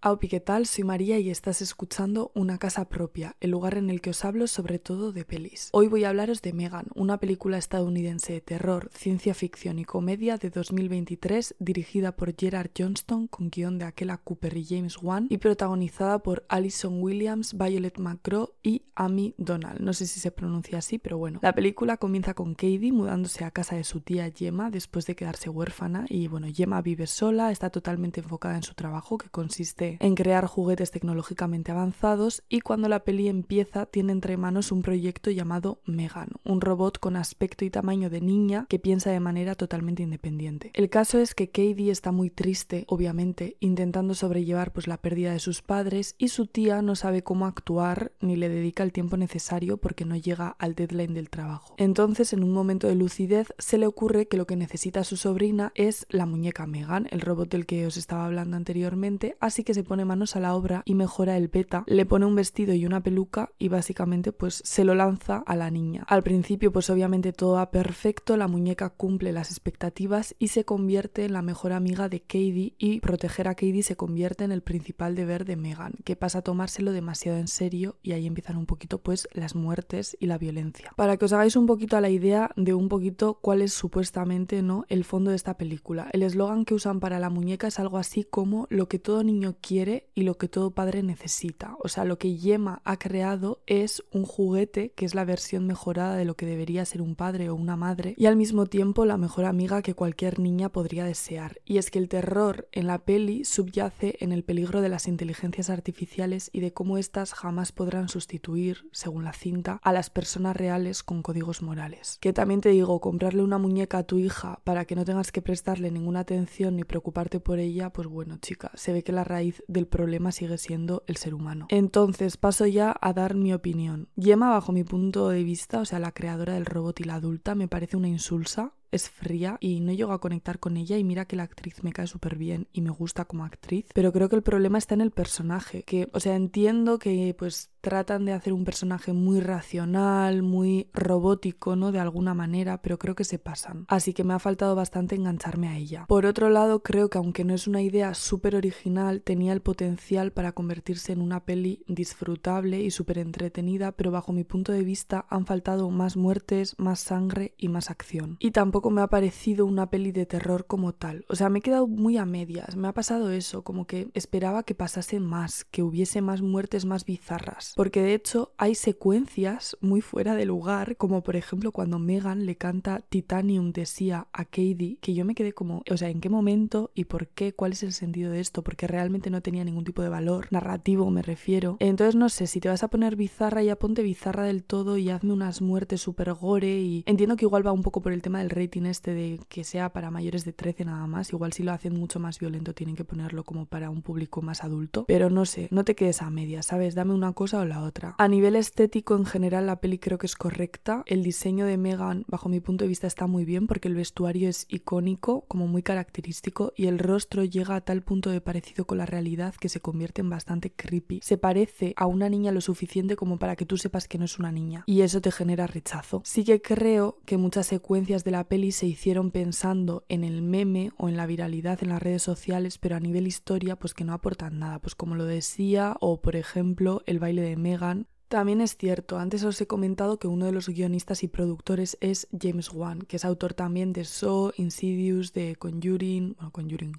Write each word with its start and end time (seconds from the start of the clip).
Aupi, 0.00 0.28
¿qué 0.28 0.38
tal? 0.38 0.66
Soy 0.66 0.84
María 0.84 1.18
y 1.18 1.28
estás 1.28 1.60
escuchando 1.60 2.30
Una 2.36 2.58
casa 2.58 2.88
propia, 2.88 3.34
el 3.40 3.50
lugar 3.50 3.76
en 3.76 3.90
el 3.90 4.00
que 4.00 4.10
os 4.10 4.24
hablo 4.24 4.46
sobre 4.46 4.78
todo 4.78 5.10
de 5.10 5.24
pelis. 5.24 5.70
Hoy 5.72 5.88
voy 5.88 6.04
a 6.04 6.10
hablaros 6.10 6.40
de 6.40 6.52
Megan, 6.52 6.86
una 6.94 7.18
película 7.18 7.58
estadounidense 7.58 8.34
de 8.34 8.40
terror, 8.40 8.90
ciencia 8.94 9.34
ficción 9.34 9.80
y 9.80 9.84
comedia 9.84 10.36
de 10.36 10.50
2023 10.50 11.56
dirigida 11.58 12.14
por 12.14 12.32
Gerard 12.38 12.70
Johnston 12.78 13.26
con 13.26 13.50
guion 13.50 13.78
de 13.78 13.86
Akela 13.86 14.18
Cooper 14.18 14.56
y 14.56 14.64
James 14.66 15.02
Wan 15.02 15.26
y 15.30 15.38
protagonizada 15.38 16.20
por 16.20 16.46
Alison 16.48 17.02
Williams, 17.02 17.58
Violet 17.58 17.98
McGraw 17.98 18.50
y 18.62 18.82
Amy 18.94 19.34
Donald. 19.36 19.80
No 19.80 19.92
sé 19.94 20.06
si 20.06 20.20
se 20.20 20.30
pronuncia 20.30 20.78
así, 20.78 20.98
pero 20.98 21.18
bueno. 21.18 21.40
La 21.42 21.56
película 21.56 21.96
comienza 21.96 22.34
con 22.34 22.54
Katie 22.54 22.92
mudándose 22.92 23.44
a 23.44 23.50
casa 23.50 23.74
de 23.74 23.82
su 23.82 24.00
tía 24.00 24.30
Gemma 24.30 24.70
después 24.70 25.06
de 25.06 25.16
quedarse 25.16 25.48
huérfana 25.48 26.06
y 26.08 26.28
bueno, 26.28 26.46
Gemma 26.54 26.82
vive 26.82 27.08
sola, 27.08 27.50
está 27.50 27.70
totalmente 27.70 28.20
enfocada 28.20 28.54
en 28.54 28.62
su 28.62 28.74
trabajo 28.74 29.18
que 29.18 29.28
consiste 29.28 29.87
en 30.00 30.14
crear 30.14 30.46
juguetes 30.46 30.90
tecnológicamente 30.90 31.72
avanzados 31.72 32.42
y 32.48 32.60
cuando 32.60 32.88
la 32.88 33.04
peli 33.04 33.28
empieza 33.28 33.86
tiene 33.86 34.12
entre 34.12 34.36
manos 34.36 34.72
un 34.72 34.82
proyecto 34.82 35.30
llamado 35.30 35.80
Megan, 35.86 36.30
un 36.44 36.60
robot 36.60 36.98
con 36.98 37.16
aspecto 37.16 37.64
y 37.64 37.70
tamaño 37.70 38.10
de 38.10 38.20
niña 38.20 38.66
que 38.68 38.78
piensa 38.78 39.10
de 39.10 39.20
manera 39.20 39.54
totalmente 39.54 40.02
independiente. 40.02 40.70
El 40.74 40.90
caso 40.90 41.18
es 41.18 41.34
que 41.34 41.48
Katie 41.48 41.90
está 41.90 42.12
muy 42.12 42.30
triste, 42.30 42.84
obviamente, 42.88 43.56
intentando 43.60 44.14
sobrellevar 44.14 44.72
pues 44.72 44.86
la 44.86 44.98
pérdida 44.98 45.32
de 45.32 45.38
sus 45.38 45.62
padres 45.62 46.14
y 46.18 46.28
su 46.28 46.46
tía 46.46 46.82
no 46.82 46.94
sabe 46.96 47.22
cómo 47.22 47.46
actuar 47.46 48.12
ni 48.20 48.36
le 48.36 48.48
dedica 48.48 48.82
el 48.82 48.92
tiempo 48.92 49.16
necesario 49.16 49.78
porque 49.78 50.04
no 50.04 50.16
llega 50.16 50.48
al 50.58 50.74
deadline 50.74 51.14
del 51.14 51.30
trabajo. 51.30 51.74
Entonces, 51.78 52.32
en 52.32 52.42
un 52.42 52.52
momento 52.52 52.88
de 52.88 52.94
lucidez, 52.94 53.52
se 53.58 53.78
le 53.78 53.86
ocurre 53.86 54.28
que 54.28 54.36
lo 54.36 54.46
que 54.46 54.56
necesita 54.56 55.04
su 55.04 55.16
sobrina 55.16 55.72
es 55.74 56.06
la 56.08 56.26
muñeca 56.26 56.66
Megan, 56.66 57.06
el 57.10 57.20
robot 57.20 57.50
del 57.50 57.66
que 57.66 57.86
os 57.86 57.96
estaba 57.96 58.26
hablando 58.26 58.56
anteriormente, 58.56 59.36
así 59.40 59.64
que 59.64 59.74
se 59.78 59.84
pone 59.84 60.04
manos 60.04 60.34
a 60.34 60.40
la 60.40 60.56
obra 60.56 60.82
y 60.86 60.96
mejora 60.96 61.36
el 61.36 61.46
beta, 61.46 61.84
le 61.86 62.04
pone 62.04 62.26
un 62.26 62.34
vestido 62.34 62.74
y 62.74 62.84
una 62.84 63.00
peluca 63.00 63.52
y 63.60 63.68
básicamente 63.68 64.32
pues 64.32 64.60
se 64.64 64.82
lo 64.82 64.96
lanza 64.96 65.44
a 65.46 65.54
la 65.54 65.70
niña. 65.70 66.02
Al 66.08 66.24
principio 66.24 66.72
pues 66.72 66.90
obviamente 66.90 67.32
todo 67.32 67.52
va 67.52 67.70
perfecto, 67.70 68.36
la 68.36 68.48
muñeca 68.48 68.90
cumple 68.90 69.30
las 69.30 69.52
expectativas 69.52 70.34
y 70.40 70.48
se 70.48 70.64
convierte 70.64 71.26
en 71.26 71.32
la 71.32 71.42
mejor 71.42 71.72
amiga 71.72 72.08
de 72.08 72.18
Katie 72.22 72.74
y 72.76 72.98
proteger 72.98 73.46
a 73.46 73.54
Katie 73.54 73.84
se 73.84 73.94
convierte 73.94 74.42
en 74.42 74.50
el 74.50 74.62
principal 74.62 75.14
deber 75.14 75.44
de 75.44 75.54
Megan, 75.54 75.94
que 76.02 76.16
pasa 76.16 76.40
a 76.40 76.42
tomárselo 76.42 76.90
demasiado 76.90 77.38
en 77.38 77.46
serio 77.46 77.98
y 78.02 78.14
ahí 78.14 78.26
empiezan 78.26 78.56
un 78.56 78.66
poquito 78.66 78.98
pues 78.98 79.28
las 79.32 79.54
muertes 79.54 80.16
y 80.18 80.26
la 80.26 80.38
violencia. 80.38 80.92
Para 80.96 81.18
que 81.18 81.26
os 81.26 81.32
hagáis 81.32 81.54
un 81.54 81.66
poquito 81.66 81.96
a 81.96 82.00
la 82.00 82.10
idea 82.10 82.50
de 82.56 82.74
un 82.74 82.88
poquito 82.88 83.38
cuál 83.40 83.62
es 83.62 83.72
supuestamente 83.72 84.60
no 84.60 84.86
el 84.88 85.04
fondo 85.04 85.30
de 85.30 85.36
esta 85.36 85.56
película. 85.56 86.08
El 86.12 86.24
eslogan 86.24 86.64
que 86.64 86.74
usan 86.74 86.98
para 86.98 87.20
la 87.20 87.30
muñeca 87.30 87.68
es 87.68 87.78
algo 87.78 87.96
así 87.96 88.24
como 88.24 88.66
lo 88.70 88.88
que 88.88 88.98
todo 88.98 89.22
niño 89.22 89.54
quiere 89.60 89.67
y 89.70 90.22
lo 90.22 90.38
que 90.38 90.48
todo 90.48 90.70
padre 90.70 91.02
necesita. 91.02 91.76
O 91.80 91.88
sea, 91.88 92.04
lo 92.04 92.18
que 92.18 92.36
Yema 92.36 92.80
ha 92.84 92.98
creado 92.98 93.60
es 93.66 94.02
un 94.12 94.24
juguete 94.24 94.92
que 94.96 95.04
es 95.04 95.14
la 95.14 95.26
versión 95.26 95.66
mejorada 95.66 96.16
de 96.16 96.24
lo 96.24 96.36
que 96.36 96.46
debería 96.46 96.86
ser 96.86 97.02
un 97.02 97.14
padre 97.14 97.50
o 97.50 97.54
una 97.54 97.76
madre 97.76 98.14
y 98.16 98.26
al 98.26 98.36
mismo 98.36 98.64
tiempo 98.64 99.04
la 99.04 99.18
mejor 99.18 99.44
amiga 99.44 99.82
que 99.82 99.92
cualquier 99.92 100.38
niña 100.38 100.70
podría 100.70 101.04
desear. 101.04 101.60
Y 101.66 101.76
es 101.76 101.90
que 101.90 101.98
el 101.98 102.08
terror 102.08 102.68
en 102.72 102.86
la 102.86 102.98
peli 102.98 103.44
subyace 103.44 104.16
en 104.20 104.32
el 104.32 104.42
peligro 104.42 104.80
de 104.80 104.88
las 104.88 105.06
inteligencias 105.06 105.68
artificiales 105.68 106.48
y 106.50 106.60
de 106.60 106.72
cómo 106.72 106.96
éstas 106.96 107.34
jamás 107.34 107.72
podrán 107.72 108.08
sustituir, 108.08 108.88
según 108.92 109.24
la 109.24 109.34
cinta, 109.34 109.80
a 109.82 109.92
las 109.92 110.08
personas 110.08 110.56
reales 110.56 111.02
con 111.02 111.22
códigos 111.22 111.60
morales. 111.60 112.16
Que 112.22 112.32
también 112.32 112.62
te 112.62 112.70
digo, 112.70 113.00
comprarle 113.00 113.42
una 113.42 113.58
muñeca 113.58 113.98
a 113.98 114.04
tu 114.04 114.18
hija 114.18 114.60
para 114.64 114.86
que 114.86 114.96
no 114.96 115.04
tengas 115.04 115.30
que 115.30 115.42
prestarle 115.42 115.90
ninguna 115.90 116.20
atención 116.20 116.76
ni 116.76 116.84
preocuparte 116.84 117.38
por 117.38 117.58
ella, 117.58 117.90
pues 117.90 118.08
bueno, 118.08 118.38
chica, 118.38 118.70
se 118.74 118.94
ve 118.94 119.02
que 119.02 119.12
la 119.12 119.24
raíz 119.24 119.57
del 119.66 119.86
problema 119.86 120.32
sigue 120.32 120.58
siendo 120.58 121.04
el 121.06 121.16
ser 121.16 121.34
humano. 121.34 121.66
Entonces 121.70 122.36
paso 122.36 122.66
ya 122.66 122.96
a 123.00 123.12
dar 123.12 123.34
mi 123.34 123.52
opinión. 123.52 124.08
Yema, 124.16 124.50
bajo 124.50 124.72
mi 124.72 124.84
punto 124.84 125.28
de 125.28 125.42
vista, 125.44 125.80
o 125.80 125.84
sea, 125.84 125.98
la 125.98 126.12
creadora 126.12 126.54
del 126.54 126.66
robot 126.66 127.00
y 127.00 127.04
la 127.04 127.14
adulta, 127.14 127.54
me 127.54 127.68
parece 127.68 127.96
una 127.96 128.08
insulsa 128.08 128.72
es 128.90 129.08
fría 129.10 129.58
y 129.60 129.80
no 129.80 129.92
llego 129.92 130.12
a 130.12 130.20
conectar 130.20 130.58
con 130.58 130.76
ella 130.76 130.96
y 130.96 131.04
mira 131.04 131.26
que 131.26 131.36
la 131.36 131.42
actriz 131.44 131.82
me 131.82 131.92
cae 131.92 132.06
súper 132.06 132.36
bien 132.36 132.68
y 132.72 132.80
me 132.80 132.90
gusta 132.90 133.24
como 133.24 133.44
actriz, 133.44 133.86
pero 133.94 134.12
creo 134.12 134.28
que 134.28 134.36
el 134.36 134.42
problema 134.42 134.78
está 134.78 134.94
en 134.94 135.00
el 135.00 135.10
personaje, 135.10 135.82
que, 135.82 136.08
o 136.12 136.20
sea, 136.20 136.36
entiendo 136.36 136.98
que 136.98 137.34
pues 137.38 137.70
tratan 137.80 138.24
de 138.24 138.32
hacer 138.32 138.52
un 138.52 138.64
personaje 138.64 139.12
muy 139.12 139.40
racional, 139.40 140.42
muy 140.42 140.88
robótico, 140.92 141.76
¿no? 141.76 141.92
De 141.92 142.00
alguna 142.00 142.34
manera, 142.34 142.82
pero 142.82 142.98
creo 142.98 143.14
que 143.14 143.24
se 143.24 143.38
pasan. 143.38 143.86
Así 143.88 144.12
que 144.12 144.24
me 144.24 144.34
ha 144.34 144.38
faltado 144.38 144.74
bastante 144.74 145.14
engancharme 145.14 145.68
a 145.68 145.76
ella. 145.76 146.04
Por 146.06 146.26
otro 146.26 146.50
lado, 146.50 146.82
creo 146.82 147.08
que 147.08 147.18
aunque 147.18 147.44
no 147.44 147.54
es 147.54 147.66
una 147.66 147.80
idea 147.80 148.14
súper 148.14 148.56
original, 148.56 149.22
tenía 149.22 149.52
el 149.52 149.62
potencial 149.62 150.32
para 150.32 150.52
convertirse 150.52 151.12
en 151.12 151.22
una 151.22 151.44
peli 151.44 151.84
disfrutable 151.86 152.80
y 152.80 152.90
súper 152.90 153.18
entretenida, 153.18 153.92
pero 153.92 154.10
bajo 154.10 154.32
mi 154.32 154.44
punto 154.44 154.72
de 154.72 154.82
vista 154.82 155.26
han 155.30 155.46
faltado 155.46 155.90
más 155.90 156.16
muertes, 156.16 156.74
más 156.78 157.00
sangre 157.00 157.54
y 157.56 157.68
más 157.68 157.90
acción. 157.90 158.36
Y 158.40 158.50
tampoco 158.50 158.77
me 158.90 159.02
ha 159.02 159.06
parecido 159.08 159.66
una 159.66 159.90
peli 159.90 160.12
de 160.12 160.26
terror 160.26 160.66
como 160.66 160.92
tal. 160.92 161.24
O 161.28 161.36
sea, 161.36 161.48
me 161.48 161.58
he 161.58 161.62
quedado 161.62 161.86
muy 161.86 162.16
a 162.16 162.24
medias. 162.24 162.76
Me 162.76 162.88
ha 162.88 162.92
pasado 162.92 163.30
eso, 163.30 163.62
como 163.62 163.86
que 163.86 164.08
esperaba 164.14 164.62
que 164.62 164.74
pasase 164.74 165.20
más, 165.20 165.64
que 165.64 165.82
hubiese 165.82 166.20
más 166.20 166.42
muertes 166.42 166.84
más 166.84 167.04
bizarras. 167.04 167.72
Porque 167.76 168.02
de 168.02 168.14
hecho 168.14 168.52
hay 168.56 168.74
secuencias 168.74 169.76
muy 169.80 170.00
fuera 170.00 170.34
de 170.34 170.44
lugar, 170.44 170.96
como 170.96 171.22
por 171.22 171.36
ejemplo 171.36 171.72
cuando 171.72 171.98
Megan 171.98 172.46
le 172.46 172.56
canta 172.56 173.00
Titanium 173.08 173.72
decía 173.72 174.28
a 174.32 174.44
Katie, 174.44 174.98
que 175.00 175.14
yo 175.14 175.24
me 175.24 175.34
quedé 175.34 175.52
como, 175.52 175.82
o 175.90 175.96
sea, 175.96 176.08
¿en 176.08 176.20
qué 176.20 176.28
momento 176.28 176.90
y 176.94 177.04
por 177.04 177.28
qué? 177.28 177.52
¿Cuál 177.52 177.72
es 177.72 177.82
el 177.82 177.92
sentido 177.92 178.30
de 178.30 178.40
esto? 178.40 178.62
Porque 178.62 178.86
realmente 178.86 179.30
no 179.30 179.42
tenía 179.42 179.64
ningún 179.64 179.84
tipo 179.84 180.02
de 180.02 180.08
valor 180.08 180.48
narrativo, 180.50 181.10
me 181.10 181.22
refiero. 181.22 181.76
Entonces 181.80 182.14
no 182.14 182.28
sé, 182.28 182.46
si 182.46 182.60
te 182.60 182.68
vas 182.68 182.82
a 182.82 182.88
poner 182.88 183.16
bizarra, 183.16 183.62
ya 183.62 183.76
ponte 183.76 184.02
bizarra 184.02 184.44
del 184.44 184.64
todo 184.64 184.98
y 184.98 185.10
hazme 185.10 185.32
unas 185.32 185.60
muertes 185.60 186.00
super 186.00 186.32
gore 186.34 186.80
y 186.80 187.02
entiendo 187.06 187.36
que 187.36 187.44
igual 187.44 187.66
va 187.66 187.72
un 187.72 187.82
poco 187.82 188.00
por 188.00 188.12
el 188.12 188.22
tema 188.22 188.40
del 188.40 188.50
rey 188.50 188.67
tiene 188.68 188.90
este 188.90 189.14
de 189.14 189.40
que 189.48 189.64
sea 189.64 189.92
para 189.92 190.10
mayores 190.10 190.44
de 190.44 190.52
13 190.52 190.84
nada 190.84 191.06
más. 191.06 191.32
Igual 191.32 191.52
si 191.52 191.62
lo 191.62 191.72
hacen 191.72 191.98
mucho 191.98 192.20
más 192.20 192.38
violento 192.38 192.74
tienen 192.74 192.96
que 192.96 193.04
ponerlo 193.04 193.44
como 193.44 193.66
para 193.66 193.90
un 193.90 194.02
público 194.02 194.42
más 194.42 194.64
adulto. 194.64 195.04
Pero 195.06 195.30
no 195.30 195.44
sé, 195.44 195.68
no 195.70 195.84
te 195.84 195.94
quedes 195.94 196.22
a 196.22 196.30
medias, 196.30 196.66
¿sabes? 196.66 196.94
Dame 196.94 197.14
una 197.14 197.32
cosa 197.32 197.60
o 197.60 197.64
la 197.64 197.82
otra. 197.82 198.14
A 198.18 198.28
nivel 198.28 198.56
estético 198.56 199.16
en 199.16 199.26
general 199.26 199.66
la 199.66 199.80
peli 199.80 199.98
creo 199.98 200.18
que 200.18 200.26
es 200.26 200.36
correcta. 200.36 201.02
El 201.06 201.22
diseño 201.22 201.66
de 201.66 201.76
Megan 201.76 202.24
bajo 202.28 202.48
mi 202.48 202.60
punto 202.60 202.84
de 202.84 202.88
vista 202.88 203.06
está 203.06 203.26
muy 203.26 203.44
bien 203.44 203.66
porque 203.66 203.88
el 203.88 203.94
vestuario 203.94 204.48
es 204.48 204.66
icónico, 204.68 205.44
como 205.48 205.66
muy 205.66 205.82
característico 205.82 206.72
y 206.76 206.86
el 206.86 206.98
rostro 206.98 207.44
llega 207.44 207.76
a 207.76 207.80
tal 207.80 208.02
punto 208.02 208.30
de 208.30 208.40
parecido 208.40 208.86
con 208.86 208.98
la 208.98 209.06
realidad 209.06 209.54
que 209.54 209.68
se 209.68 209.80
convierte 209.80 210.20
en 210.20 210.30
bastante 210.30 210.72
creepy. 210.72 211.20
Se 211.22 211.38
parece 211.38 211.94
a 211.96 212.06
una 212.06 212.28
niña 212.28 212.52
lo 212.52 212.60
suficiente 212.60 213.16
como 213.16 213.38
para 213.38 213.56
que 213.56 213.66
tú 213.66 213.76
sepas 213.76 214.08
que 214.08 214.18
no 214.18 214.24
es 214.24 214.38
una 214.38 214.52
niña 214.52 214.84
y 214.86 215.02
eso 215.02 215.20
te 215.20 215.32
genera 215.32 215.66
rechazo. 215.66 216.22
Sí 216.24 216.44
que 216.44 216.60
creo 216.60 217.18
que 217.24 217.36
muchas 217.36 217.66
secuencias 217.66 218.24
de 218.24 218.30
la 218.30 218.44
peli 218.44 218.57
se 218.72 218.86
hicieron 218.86 219.30
pensando 219.30 220.04
en 220.08 220.24
el 220.24 220.42
meme 220.42 220.90
o 220.96 221.08
en 221.08 221.16
la 221.16 221.26
viralidad 221.26 221.82
en 221.82 221.90
las 221.90 222.02
redes 222.02 222.22
sociales, 222.22 222.78
pero 222.78 222.96
a 222.96 223.00
nivel 223.00 223.26
historia 223.26 223.76
pues 223.76 223.94
que 223.94 224.04
no 224.04 224.12
aportan 224.12 224.58
nada, 224.58 224.78
pues 224.80 224.94
como 224.94 225.14
lo 225.14 225.24
decía 225.24 225.96
o 226.00 226.20
por 226.20 226.36
ejemplo 226.36 227.02
el 227.06 227.18
baile 227.18 227.42
de 227.42 227.56
Megan 227.56 228.08
también 228.28 228.60
es 228.60 228.76
cierto, 228.76 229.18
antes 229.18 229.42
os 229.44 229.60
he 229.60 229.66
comentado 229.66 230.18
que 230.18 230.28
uno 230.28 230.46
de 230.46 230.52
los 230.52 230.68
guionistas 230.68 231.22
y 231.22 231.28
productores 231.28 231.96
es 232.00 232.28
James 232.38 232.70
Wan, 232.72 233.00
que 233.02 233.16
es 233.16 233.24
autor 233.24 233.54
también 233.54 233.92
de 233.92 234.04
Saw, 234.04 234.52
Insidious, 234.56 235.32
de 235.32 235.56
Conjuring, 235.56 236.34
bueno, 236.34 236.52
Conjuring, 236.52 236.92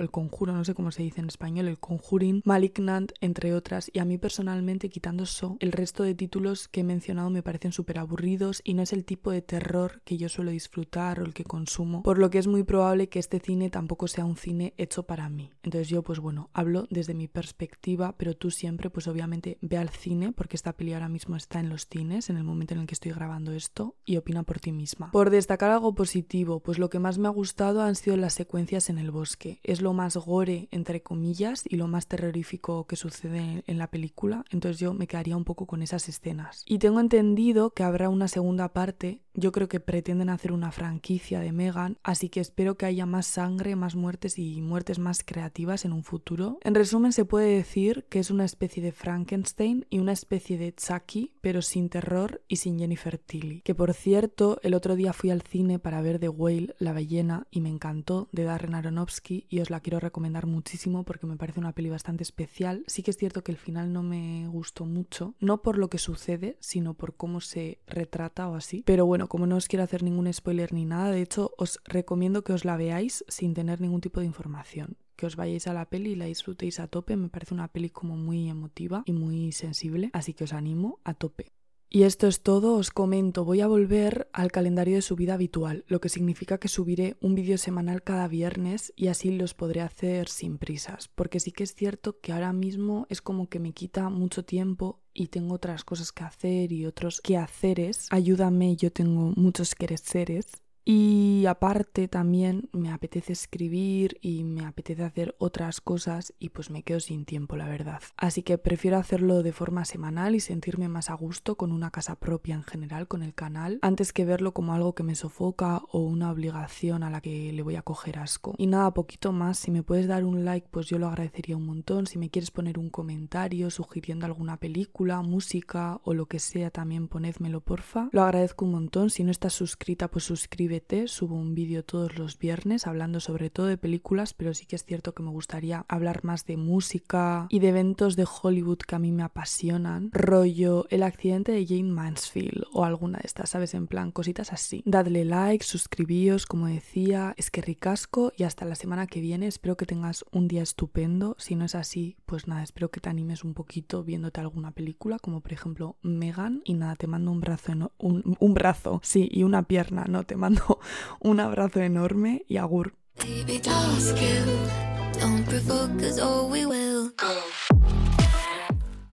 el 0.00 0.10
conjuro, 0.10 0.52
no 0.52 0.64
sé 0.64 0.74
cómo 0.74 0.90
se 0.90 1.02
dice 1.02 1.20
en 1.20 1.28
español, 1.28 1.68
el 1.68 1.78
Conjuring, 1.78 2.42
Malignant, 2.44 3.12
entre 3.20 3.54
otras. 3.54 3.90
Y 3.92 3.98
a 3.98 4.04
mí 4.04 4.18
personalmente, 4.18 4.90
quitando 4.90 5.26
Saw, 5.26 5.56
el 5.60 5.72
resto 5.72 6.02
de 6.02 6.14
títulos 6.14 6.68
que 6.68 6.80
he 6.80 6.84
mencionado 6.84 7.30
me 7.30 7.42
parecen 7.42 7.72
súper 7.72 7.98
aburridos 7.98 8.60
y 8.62 8.74
no 8.74 8.82
es 8.82 8.92
el 8.92 9.04
tipo 9.04 9.30
de 9.30 9.42
terror 9.42 10.02
que 10.04 10.18
yo 10.18 10.28
suelo 10.28 10.50
disfrutar 10.50 11.20
o 11.20 11.24
el 11.24 11.32
que 11.32 11.44
consumo, 11.44 12.02
por 12.02 12.18
lo 12.18 12.30
que 12.30 12.38
es 12.38 12.46
muy 12.46 12.62
probable 12.62 13.08
que 13.08 13.18
este 13.18 13.40
cine 13.40 13.70
tampoco 13.70 14.06
sea 14.06 14.24
un 14.24 14.36
cine 14.36 14.74
hecho 14.76 15.04
para 15.04 15.28
mí. 15.28 15.50
Entonces 15.62 15.88
yo, 15.88 16.02
pues 16.02 16.18
bueno, 16.18 16.50
hablo 16.52 16.86
desde 16.90 17.14
mi 17.14 17.28
perspectiva, 17.28 18.14
pero 18.18 18.34
tú 18.34 18.50
siempre, 18.50 18.90
pues 18.90 19.08
obviamente, 19.08 19.58
ve 19.62 19.78
al 19.78 19.88
cine 19.88 20.32
porque 20.32 20.57
esta 20.58 20.72
peli 20.72 20.92
ahora 20.92 21.08
mismo 21.08 21.36
está 21.36 21.60
en 21.60 21.68
los 21.68 21.86
cines 21.86 22.30
en 22.30 22.36
el 22.36 22.44
momento 22.44 22.74
en 22.74 22.80
el 22.80 22.86
que 22.86 22.94
estoy 22.94 23.12
grabando 23.12 23.52
esto 23.52 23.94
y 24.04 24.16
opina 24.16 24.42
por 24.42 24.58
ti 24.58 24.72
misma. 24.72 25.10
Por 25.12 25.30
destacar 25.30 25.70
algo 25.70 25.94
positivo, 25.94 26.60
pues 26.60 26.78
lo 26.78 26.90
que 26.90 26.98
más 26.98 27.16
me 27.18 27.28
ha 27.28 27.30
gustado 27.30 27.82
han 27.82 27.94
sido 27.94 28.16
las 28.16 28.34
secuencias 28.34 28.90
en 28.90 28.98
el 28.98 29.10
bosque. 29.10 29.60
Es 29.62 29.80
lo 29.80 29.92
más 29.92 30.16
gore, 30.16 30.68
entre 30.72 31.00
comillas, 31.02 31.62
y 31.68 31.76
lo 31.76 31.86
más 31.86 32.08
terrorífico 32.08 32.86
que 32.86 32.96
sucede 32.96 33.62
en 33.66 33.78
la 33.78 33.86
película, 33.86 34.44
entonces 34.50 34.80
yo 34.80 34.94
me 34.94 35.06
quedaría 35.06 35.36
un 35.36 35.44
poco 35.44 35.66
con 35.66 35.82
esas 35.82 36.08
escenas. 36.08 36.64
Y 36.66 36.78
tengo 36.78 37.00
entendido 37.00 37.70
que 37.70 37.84
habrá 37.84 38.08
una 38.08 38.26
segunda 38.28 38.72
parte 38.72 39.22
Yo 39.38 39.52
creo 39.52 39.68
que 39.68 39.78
pretenden 39.78 40.30
hacer 40.30 40.50
una 40.50 40.72
franquicia 40.72 41.38
de 41.38 41.52
Megan, 41.52 41.96
así 42.02 42.28
que 42.28 42.40
espero 42.40 42.76
que 42.76 42.86
haya 42.86 43.06
más 43.06 43.24
sangre, 43.24 43.76
más 43.76 43.94
muertes 43.94 44.36
y 44.36 44.60
muertes 44.60 44.98
más 44.98 45.22
creativas 45.24 45.84
en 45.84 45.92
un 45.92 46.02
futuro. 46.02 46.58
En 46.64 46.74
resumen, 46.74 47.12
se 47.12 47.24
puede 47.24 47.54
decir 47.54 48.04
que 48.08 48.18
es 48.18 48.32
una 48.32 48.44
especie 48.44 48.82
de 48.82 48.90
Frankenstein 48.90 49.86
y 49.90 50.00
una 50.00 50.10
especie 50.10 50.58
de 50.58 50.74
Chucky, 50.74 51.34
pero 51.40 51.62
sin 51.62 51.88
terror 51.88 52.42
y 52.48 52.56
sin 52.56 52.80
Jennifer 52.80 53.16
Tilly. 53.16 53.60
Que 53.60 53.76
por 53.76 53.94
cierto, 53.94 54.58
el 54.64 54.74
otro 54.74 54.96
día 54.96 55.12
fui 55.12 55.30
al 55.30 55.42
cine 55.42 55.78
para 55.78 56.02
ver 56.02 56.18
The 56.18 56.30
Whale, 56.30 56.74
La 56.80 56.92
ballena, 56.92 57.46
y 57.52 57.60
me 57.60 57.68
encantó, 57.68 58.28
de 58.32 58.42
Darren 58.42 58.74
Aronofsky, 58.74 59.46
y 59.48 59.60
os 59.60 59.70
la 59.70 59.78
quiero 59.78 60.00
recomendar 60.00 60.46
muchísimo 60.46 61.04
porque 61.04 61.28
me 61.28 61.36
parece 61.36 61.60
una 61.60 61.70
peli 61.70 61.90
bastante 61.90 62.24
especial. 62.24 62.82
Sí 62.88 63.04
que 63.04 63.12
es 63.12 63.16
cierto 63.16 63.44
que 63.44 63.52
el 63.52 63.58
final 63.58 63.92
no 63.92 64.02
me 64.02 64.48
gustó 64.48 64.84
mucho, 64.84 65.36
no 65.38 65.62
por 65.62 65.78
lo 65.78 65.88
que 65.88 65.98
sucede, 65.98 66.56
sino 66.58 66.94
por 66.94 67.14
cómo 67.14 67.40
se 67.40 67.78
retrata 67.86 68.48
o 68.48 68.56
así. 68.56 68.82
Pero 68.84 69.06
bueno, 69.06 69.27
como 69.28 69.46
no 69.46 69.56
os 69.56 69.68
quiero 69.68 69.84
hacer 69.84 70.02
ningún 70.02 70.32
spoiler 70.32 70.72
ni 70.72 70.84
nada, 70.84 71.10
de 71.10 71.22
hecho 71.22 71.52
os 71.56 71.80
recomiendo 71.84 72.42
que 72.42 72.52
os 72.52 72.64
la 72.64 72.76
veáis 72.76 73.24
sin 73.28 73.54
tener 73.54 73.80
ningún 73.80 74.00
tipo 74.00 74.20
de 74.20 74.26
información 74.26 74.96
que 75.18 75.26
os 75.26 75.34
vayáis 75.34 75.66
a 75.66 75.74
la 75.74 75.90
peli 75.90 76.12
y 76.12 76.14
la 76.14 76.26
disfrutéis 76.26 76.78
a 76.78 76.86
tope. 76.86 77.16
Me 77.16 77.28
parece 77.28 77.52
una 77.52 77.68
peli 77.68 77.90
como 77.90 78.16
muy 78.16 78.48
emotiva 78.48 79.02
y 79.04 79.12
muy 79.12 79.50
sensible, 79.50 80.10
así 80.12 80.32
que 80.32 80.44
os 80.44 80.52
animo 80.52 81.00
a 81.02 81.12
tope. 81.12 81.50
Y 81.90 82.02
esto 82.02 82.26
es 82.26 82.42
todo, 82.42 82.74
os 82.74 82.90
comento, 82.90 83.46
voy 83.46 83.62
a 83.62 83.66
volver 83.66 84.28
al 84.34 84.52
calendario 84.52 84.96
de 84.96 85.02
subida 85.02 85.34
habitual, 85.34 85.84
lo 85.88 86.02
que 86.02 86.10
significa 86.10 86.58
que 86.58 86.68
subiré 86.68 87.16
un 87.22 87.34
vídeo 87.34 87.56
semanal 87.56 88.02
cada 88.02 88.28
viernes 88.28 88.92
y 88.94 89.06
así 89.06 89.30
los 89.30 89.54
podré 89.54 89.80
hacer 89.80 90.28
sin 90.28 90.58
prisas, 90.58 91.08
porque 91.08 91.40
sí 91.40 91.50
que 91.50 91.64
es 91.64 91.74
cierto 91.74 92.20
que 92.20 92.32
ahora 92.32 92.52
mismo 92.52 93.06
es 93.08 93.22
como 93.22 93.48
que 93.48 93.58
me 93.58 93.72
quita 93.72 94.10
mucho 94.10 94.44
tiempo 94.44 95.00
y 95.14 95.28
tengo 95.28 95.54
otras 95.54 95.82
cosas 95.82 96.12
que 96.12 96.24
hacer 96.24 96.72
y 96.72 96.84
otros 96.84 97.22
quehaceres. 97.22 98.08
Ayúdame, 98.10 98.76
yo 98.76 98.92
tengo 98.92 99.32
muchos 99.34 99.74
quereceres 99.74 100.46
y 100.90 101.44
aparte 101.44 102.08
también 102.08 102.70
me 102.72 102.90
apetece 102.90 103.34
escribir 103.34 104.16
y 104.22 104.42
me 104.42 104.64
apetece 104.64 105.04
hacer 105.04 105.34
otras 105.36 105.82
cosas 105.82 106.32
y 106.38 106.48
pues 106.48 106.70
me 106.70 106.82
quedo 106.82 106.98
sin 106.98 107.26
tiempo, 107.26 107.56
la 107.56 107.68
verdad. 107.68 108.00
Así 108.16 108.42
que 108.42 108.56
prefiero 108.56 108.96
hacerlo 108.96 109.42
de 109.42 109.52
forma 109.52 109.84
semanal 109.84 110.34
y 110.34 110.40
sentirme 110.40 110.88
más 110.88 111.10
a 111.10 111.12
gusto 111.12 111.56
con 111.56 111.72
una 111.72 111.90
casa 111.90 112.14
propia 112.14 112.54
en 112.54 112.62
general, 112.62 113.06
con 113.06 113.22
el 113.22 113.34
canal, 113.34 113.78
antes 113.82 114.14
que 114.14 114.24
verlo 114.24 114.54
como 114.54 114.72
algo 114.72 114.94
que 114.94 115.02
me 115.02 115.14
sofoca 115.14 115.82
o 115.92 115.98
una 115.98 116.30
obligación 116.30 117.02
a 117.02 117.10
la 117.10 117.20
que 117.20 117.52
le 117.52 117.60
voy 117.60 117.76
a 117.76 117.82
coger 117.82 118.18
asco. 118.18 118.54
Y 118.56 118.66
nada, 118.66 118.94
poquito 118.94 119.30
más, 119.30 119.58
si 119.58 119.70
me 119.70 119.82
puedes 119.82 120.06
dar 120.06 120.24
un 120.24 120.46
like 120.46 120.68
pues 120.70 120.86
yo 120.86 120.98
lo 120.98 121.08
agradecería 121.08 121.58
un 121.58 121.66
montón, 121.66 122.06
si 122.06 122.16
me 122.16 122.30
quieres 122.30 122.50
poner 122.50 122.78
un 122.78 122.88
comentario 122.88 123.68
sugiriendo 123.68 124.24
alguna 124.24 124.56
película, 124.56 125.20
música 125.20 126.00
o 126.04 126.14
lo 126.14 126.24
que 126.24 126.38
sea 126.38 126.70
también 126.70 127.08
ponédmelo 127.08 127.60
porfa. 127.60 128.08
Lo 128.10 128.22
agradezco 128.22 128.64
un 128.64 128.70
montón, 128.70 129.10
si 129.10 129.22
no 129.22 129.30
estás 129.30 129.52
suscrita 129.52 130.08
pues 130.08 130.24
suscríbete 130.24 130.77
subo 131.06 131.34
un 131.34 131.54
vídeo 131.54 131.84
todos 131.84 132.18
los 132.18 132.38
viernes 132.38 132.86
hablando 132.86 133.20
sobre 133.20 133.50
todo 133.50 133.66
de 133.66 133.76
películas, 133.76 134.34
pero 134.34 134.54
sí 134.54 134.66
que 134.66 134.76
es 134.76 134.84
cierto 134.84 135.14
que 135.14 135.22
me 135.22 135.30
gustaría 135.30 135.84
hablar 135.88 136.24
más 136.24 136.46
de 136.46 136.56
música 136.56 137.46
y 137.50 137.58
de 137.58 137.68
eventos 137.68 138.16
de 138.16 138.26
Hollywood 138.26 138.78
que 138.78 138.94
a 138.94 138.98
mí 138.98 139.12
me 139.12 139.22
apasionan, 139.22 140.10
rollo 140.12 140.86
el 140.90 141.02
accidente 141.02 141.52
de 141.52 141.66
Jane 141.66 141.92
Mansfield 141.92 142.64
o 142.72 142.84
alguna 142.84 143.18
de 143.18 143.26
estas, 143.26 143.50
¿sabes? 143.50 143.74
En 143.74 143.86
plan, 143.86 144.12
cositas 144.12 144.52
así. 144.52 144.82
Dadle 144.86 145.24
like, 145.24 145.64
suscribíos, 145.64 146.46
como 146.46 146.66
decía, 146.66 147.34
es 147.36 147.50
que 147.50 147.60
ricasco 147.60 148.32
y 148.36 148.44
hasta 148.44 148.64
la 148.64 148.74
semana 148.74 149.06
que 149.06 149.20
viene 149.20 149.46
espero 149.46 149.76
que 149.76 149.86
tengas 149.86 150.24
un 150.32 150.48
día 150.48 150.62
estupendo. 150.62 151.36
Si 151.38 151.56
no 151.56 151.64
es 151.64 151.74
así, 151.74 152.16
pues 152.26 152.46
nada, 152.46 152.62
espero 152.62 152.90
que 152.90 153.00
te 153.00 153.08
animes 153.08 153.44
un 153.44 153.54
poquito 153.54 154.04
viéndote 154.04 154.40
alguna 154.40 154.70
película, 154.72 155.18
como 155.18 155.40
por 155.40 155.52
ejemplo 155.52 155.96
Megan. 156.02 156.62
Y 156.64 156.74
nada, 156.74 156.96
te 156.96 157.06
mando 157.06 157.30
un 157.30 157.40
brazo, 157.40 157.92
un, 157.98 158.36
un 158.38 158.54
brazo, 158.54 159.00
sí, 159.02 159.28
y 159.30 159.42
una 159.42 159.62
pierna, 159.64 160.04
no, 160.08 160.24
te 160.24 160.36
mando 160.36 160.62
un 161.20 161.40
abrazo 161.40 161.80
enorme 161.80 162.44
y 162.48 162.56
agur. 162.56 162.94